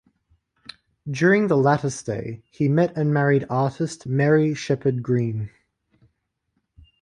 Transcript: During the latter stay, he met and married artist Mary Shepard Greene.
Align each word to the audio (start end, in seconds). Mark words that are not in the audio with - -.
During 1.11 1.45
the 1.45 1.55
latter 1.57 1.91
stay, 1.91 2.41
he 2.49 2.67
met 2.67 2.97
and 2.97 3.13
married 3.13 3.45
artist 3.51 4.07
Mary 4.07 4.55
Shepard 4.55 5.03
Greene. 5.03 5.51